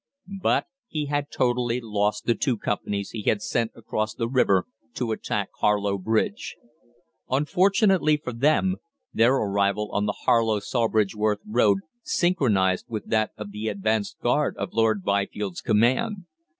But 0.41 0.65
he 0.87 1.05
had 1.05 1.29
totally 1.29 1.79
lost 1.79 2.25
the 2.25 2.33
two 2.33 2.57
companies 2.57 3.11
he 3.11 3.21
had 3.21 3.39
sent 3.43 3.69
across 3.75 4.15
the 4.15 4.27
river 4.27 4.65
to 4.95 5.11
attack 5.11 5.49
Harlow 5.59 5.99
Bridge. 5.99 6.55
Unfortunately 7.29 8.17
for 8.17 8.33
them, 8.33 8.77
their 9.13 9.35
arrival 9.35 9.91
on 9.91 10.07
the 10.07 10.21
Harlow 10.25 10.59
Sawbridgeworth 10.59 11.41
Road 11.45 11.81
synchronised 12.01 12.85
with 12.89 13.09
that 13.11 13.29
of 13.37 13.51
the 13.51 13.67
advanced 13.67 14.19
guard 14.21 14.57
of 14.57 14.73
Lord 14.73 15.03
Byfield's 15.03 15.61
command. 15.61 16.25